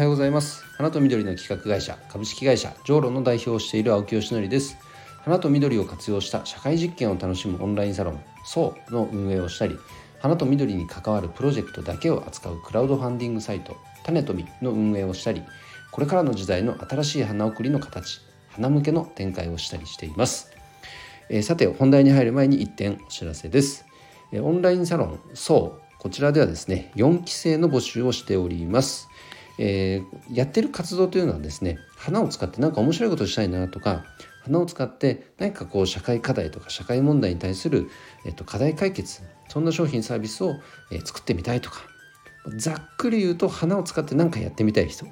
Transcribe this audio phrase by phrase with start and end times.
[0.00, 0.64] はようございます。
[0.78, 4.78] 花と緑の企画会社株式会社ジョーロの代表をしている青木よしのりです。
[5.26, 9.76] 花と緑を活用した社会実験を楽しむオンラインサロンそうの運営をしたり
[10.18, 15.42] 花と緑に関わるプロジェクトだけを扱うクラウドファンディングサイト種とみの運営をしたり
[15.90, 20.50] これからの時代の新しい花送りの形花向けの展開をしたりしています、
[21.28, 23.84] えー、さて本題に入る前に1点お知らせです、
[24.32, 29.09] え、オンラインサロンそうこちらではですね4期生の募集をしております、
[29.62, 34.04] えー、やってる活動というのはですね花を使って何か面白いことをしたいなとか
[34.42, 37.90] 花を使って何かこう社会課題とか社会問題に対する、
[38.24, 40.54] えっと、課題解決そんな商品サービスを、
[40.90, 41.82] えー、作ってみたいとか
[42.56, 45.04] ざっくり言うと花を使って何かやってみたい人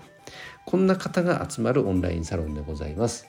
[0.64, 3.26] こんな方が集まるオンラインサロンでございます。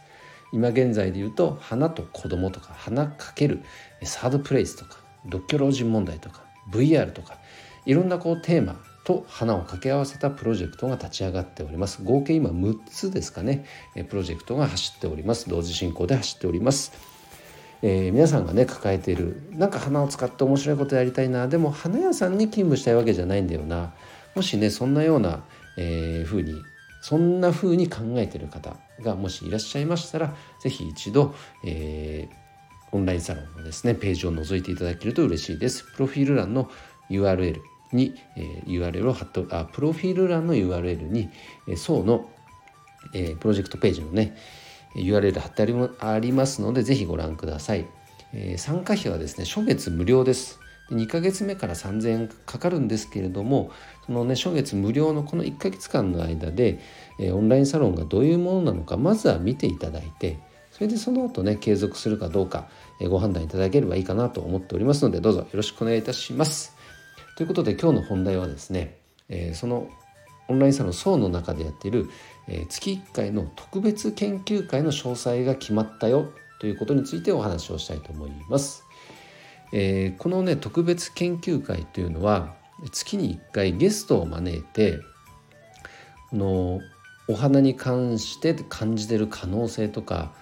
[0.52, 3.62] 今現在で言うと花と子供とか花かける
[4.04, 7.38] サードプレイスとか独居老人問題とか VR とか
[7.86, 12.04] いろんなこうテーマと花を掛け合わせたプロジェクトが立ち上がっております。
[12.04, 13.66] 合計今6つですかね。
[14.08, 15.50] プロジェクトが走っております。
[15.50, 16.92] 同時進行で走っております、
[17.82, 21.48] えー、皆さんがね抱えているなんか花を使って面白いことやりたいな。
[21.48, 23.94] でも花屋さんに勤務したいわけじゃないんだよな。
[24.36, 25.44] もしねそんなような、
[25.76, 26.54] えー、風に
[27.02, 31.34] そんな風に考えている方がもしいらっしゃいましたら是非一度、
[31.66, 35.84] えー、オンラインサロンのですねページを覗いていただけると嬉しいです。
[35.96, 36.70] プロフィール欄の
[37.10, 37.60] URL
[37.92, 38.16] に、
[38.66, 41.30] URL を貼ってあプロフィール欄の URL に、
[41.68, 42.30] えー、層の、
[43.14, 44.36] えー、プロジェクトページのね
[44.96, 47.86] URL 貼ってありありますのでぜひご覧ください、
[48.34, 50.60] えー、参加費はですね初月無料です。
[50.92, 53.70] 2ヶ月目から3000円かかるんですけれども
[54.08, 56.80] そのね初月無料のこの1ヶ月間の間で、
[57.20, 60.40] えー、オンラインサロンがどういうものなのかまずは見ていただいて
[60.72, 66.79] それでその後ね継続するかどうか、えー、ご判断いただければいいかなと思っておりますのでどうぞよろしくお願いいたします。
[67.40, 68.98] ということで今日の本題はですね、
[69.30, 69.88] えー、その
[70.50, 72.10] オンラインサロン層の中でやっている、
[72.50, 78.84] えー、月1回の特別研究会の詳細が決まったよということについてお話をしたいと思います。
[79.72, 82.56] えー、このね特別研究会というのは
[82.92, 85.00] 月に1回ゲストを招いて
[86.32, 86.82] この
[87.30, 90.34] お花に関して感じてる可能性とか、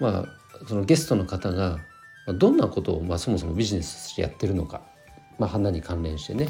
[0.00, 1.78] まあ、そのゲストの方が
[2.26, 4.91] どんなことを、まあ、そもそもビジネスとしてやってるのか
[5.38, 6.48] まあ、花に関連してね。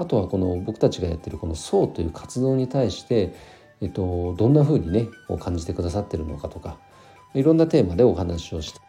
[0.00, 3.34] あとはこの僕たちがやってるこの「層」という活動に対して、
[3.82, 6.78] えっと、どんなふうにね感じてくださってるのかとか
[7.34, 8.80] いろんなテーマでお話をして、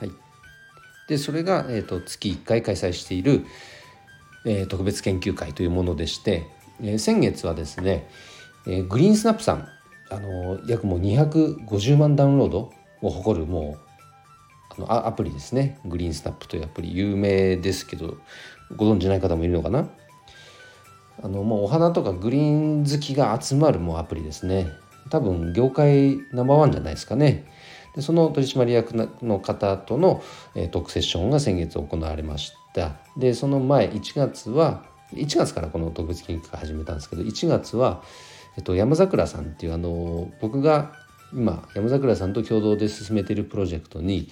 [0.00, 0.10] はい、
[1.06, 3.44] でそれが、えっと、月1回開催している、
[4.46, 6.46] えー、特別研究会というものでして、
[6.80, 8.08] えー、先月はですね、
[8.66, 9.68] えー、グリーンスナップさん
[10.10, 12.70] あの約もう250万ダウンロード
[13.02, 13.87] を誇るもう
[14.78, 15.78] のアプリですね。
[15.84, 18.18] グリーンスタップというアプリ有名ですけど
[18.76, 19.88] ご存じない方もいるのかな？
[21.22, 24.68] あのもうお花とかグリーン好きが集まるもうアプリですね。
[25.10, 27.50] 多分業界ナンバーワンじゃないですかね。
[27.96, 30.22] でその取締役の方との、
[30.54, 32.96] えー、トークセッションが先月行われました。
[33.16, 38.02] でその前1月は1月からこの特別研究会始めたんですけど1月は、
[38.56, 40.92] えっと、山桜さんっていうあの僕が
[41.32, 44.28] 今山桜さんと共同で進めているプロジェクトに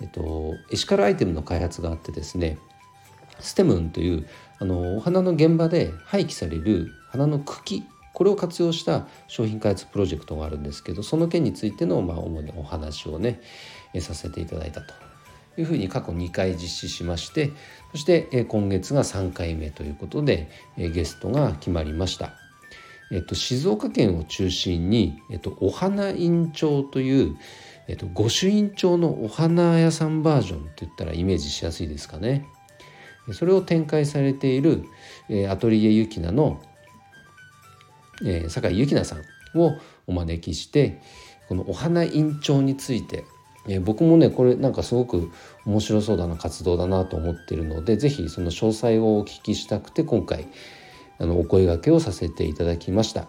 [0.00, 2.58] えっと、エシカルアイテムの開発があってですね
[3.40, 4.26] ステムンという
[4.58, 13.40] あのお花の現場で廃棄される花の茎これを活用した商品開発プロジェクトがあるんですけどその件についての、まあ、主にお話をね
[14.00, 14.94] させていただいたと
[15.58, 17.52] いうふうに過去2回実施しまして
[17.92, 22.34] そして今月が3回目ということでゲストが決まりました。
[23.12, 27.36] えっと、静岡県を中心に、えっと、お花院長という、
[27.88, 32.46] えっと、御朱印帳のお花屋さんバージョンって言ったらイメージしやすいですかね。
[33.32, 34.84] それを展開されている、
[35.28, 36.62] えー、アトリエユキナの、
[38.24, 39.72] えー、酒井ゆきなさんを
[40.06, 41.00] お招きして
[41.48, 43.24] このお花院長について、
[43.68, 45.30] えー、僕もねこれなんかすごく
[45.64, 50.46] 面白そうだな活動だなと思ってるので是非その詳細をお聞きしたくて今回
[51.18, 53.26] あのお声がけをさせていただきました。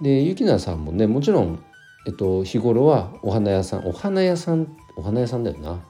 [0.00, 1.62] でゆきなさんもねもちろん
[2.06, 5.84] えっと、日頃はお花屋さんお花屋さんお花屋さんだよな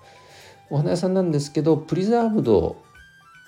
[0.71, 2.77] お花屋さんなんですけどプリザーブド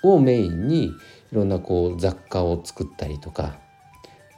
[0.03, 0.93] をメインにい
[1.33, 3.59] ろんなこう雑貨を作ったりとか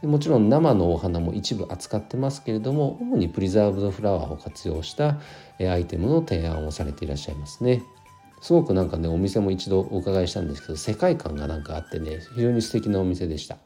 [0.03, 5.21] もちろん生のお花も一部扱ってますけれども主にプリザーブドフラワーを活用した
[5.61, 7.85] アイテムの提案をされていらっしゃいますね。
[8.41, 13.59] すごくなんかねお店も一度お伺いしたんですけど世界観がなんかあってね非常に素敵なお店でした。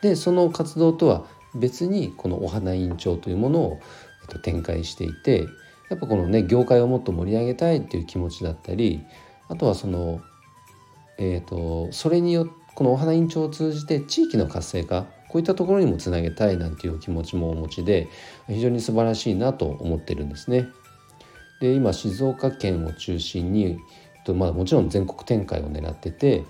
[0.00, 3.80] でその活動とは別にこのお花委員長というものを、
[4.22, 5.48] えっと、展開していて
[5.90, 9.04] やっぱこのね業界をもっと盛り上げたいっていう気持ちだったり
[9.48, 10.20] あとはその
[11.18, 18.08] えっ、ー、とそれによってこのお花委員長を通じて地域の活性化こういったところにもつなげたいなんていう気持ちもお持ちで
[18.48, 20.68] 非常に素晴らしいなと思ってるんですね。
[21.60, 23.78] で今静岡県を中心に、
[24.34, 26.44] まあ、もちろん全国展開を狙ってて、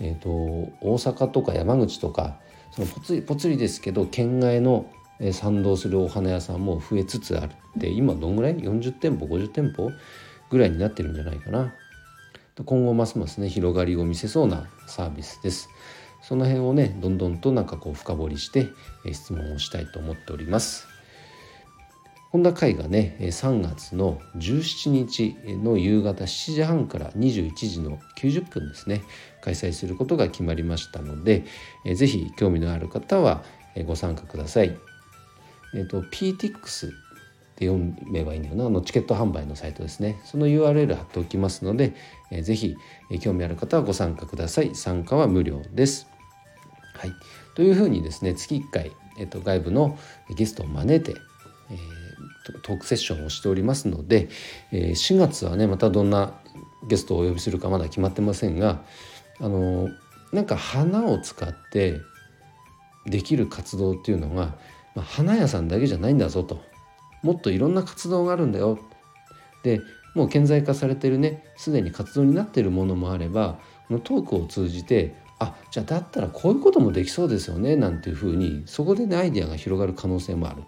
[0.00, 2.38] えーと、大阪とか山口とか
[2.74, 4.90] そのぽつりぽつりですけど県外の
[5.32, 7.52] 賛同するお花屋さんも増えつつある。
[7.78, 9.92] って今どんぐらい？40店舗？50店舗
[10.50, 11.72] ぐらいになってるんじゃないかな。
[12.64, 15.68] 今後ますますね広がりを見せそうなサービスです。
[16.22, 18.68] その辺をねどんどんとなんかこう深掘りして
[19.12, 20.93] 質問をしたいと思っております。
[22.34, 29.04] こんな会がね3月の17日の夕方7時半から21時の90分ですね
[29.40, 31.44] 開催することが決まりましたので
[31.94, 33.44] 是非興味のある方は
[33.86, 34.76] ご参加ください。
[35.76, 36.90] えっ、と PTX っ
[37.54, 37.78] て読
[38.10, 41.94] めばいいんだよなあのチケット販売のサイトですねその URL 貼っておきますので、
[42.42, 42.74] ぜひ、
[43.20, 46.08] 興味ある方はご参加ください参加は無料です。
[46.96, 47.12] はい、
[47.54, 48.90] というふうにですね月1回、
[49.20, 49.96] えーと、外部の
[50.36, 51.20] ゲストを招いて、
[51.70, 52.03] えー、
[52.62, 54.28] トークセッションをしておりますので、
[54.72, 56.34] え、4月はねまたどんな
[56.86, 58.82] ゲストをお呼びするかまだ決まってませんが
[59.40, 59.88] あの
[60.32, 62.00] なんか花を使って
[63.06, 64.56] できる活動っていうのが、
[64.94, 66.62] まあ、花屋さんだけじゃないんだぞと。
[67.22, 68.78] もっといろんな活動があるんだよ。
[69.62, 69.80] で
[70.14, 80.62] もう顕在化されてるねすでに活動になってるものもあればこのトークを通じてあじゃあだったらこういうこともできそうですよねなんていうふうにそこでねアイデアが広がる可能性もある。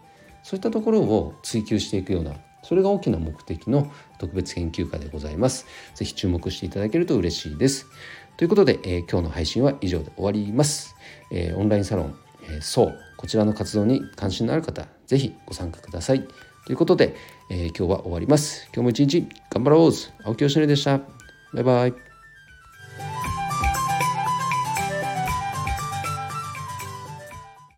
[0.47, 5.67] そういったところを追求していくようなそれが大きな目的の特別研究会でございます。
[5.95, 7.87] ぜひ注目していただけると嬉しいです。
[8.37, 10.95] ということで、えー、今日の配信は以上で終わります。
[11.33, 16.27] えー、オンラインサロン、えー、そうこちらの活動に関心のある方、ぜひご参加ください。
[16.67, 17.15] ということで、
[17.51, 18.69] え、今日は終わります。
[18.75, 19.93] 今日も一日頑張ろう
[20.25, 20.99] 青木よしのりでした。
[21.55, 22.06] バイバイ。